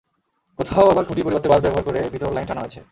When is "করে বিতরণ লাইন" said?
1.87-2.47